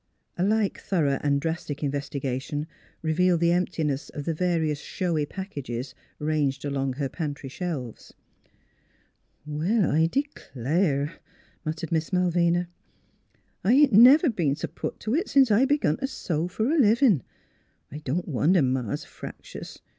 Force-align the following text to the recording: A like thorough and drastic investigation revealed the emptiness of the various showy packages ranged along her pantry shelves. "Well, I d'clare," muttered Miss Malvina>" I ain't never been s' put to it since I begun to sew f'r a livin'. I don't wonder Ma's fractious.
A 0.35 0.43
like 0.43 0.79
thorough 0.79 1.19
and 1.21 1.39
drastic 1.39 1.83
investigation 1.83 2.65
revealed 3.03 3.39
the 3.39 3.51
emptiness 3.51 4.09
of 4.09 4.25
the 4.25 4.33
various 4.33 4.79
showy 4.79 5.27
packages 5.27 5.93
ranged 6.17 6.65
along 6.65 6.93
her 6.93 7.07
pantry 7.07 7.49
shelves. 7.49 8.11
"Well, 9.45 9.91
I 9.91 10.07
d'clare," 10.07 11.19
muttered 11.63 11.91
Miss 11.91 12.09
Malvina>" 12.11 12.67
I 13.63 13.73
ain't 13.73 13.93
never 13.93 14.27
been 14.31 14.53
s' 14.53 14.65
put 14.73 14.99
to 15.01 15.13
it 15.13 15.29
since 15.29 15.51
I 15.51 15.65
begun 15.65 15.97
to 15.97 16.07
sew 16.07 16.47
f'r 16.47 16.75
a 16.75 16.79
livin'. 16.81 17.21
I 17.91 17.99
don't 17.99 18.27
wonder 18.27 18.63
Ma's 18.63 19.05
fractious. 19.05 19.81